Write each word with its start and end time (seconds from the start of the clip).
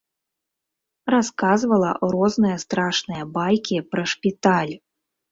Расказвала 1.13 1.91
розныя 2.13 2.57
страшныя 2.63 3.23
байкі 3.35 3.77
пра 3.91 4.03
шпіталь. 4.15 4.73